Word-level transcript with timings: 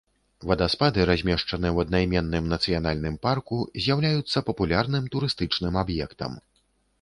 Вадаспады 0.51 1.03
размешчаны 1.09 1.67
ў 1.71 1.77
аднайменным 1.85 2.47
нацыянальным 2.53 3.19
парку, 3.27 3.59
з'яўляюцца 3.85 4.45
папулярным 4.49 5.03
турыстычным 5.17 5.79
аб'ектам. 5.85 6.33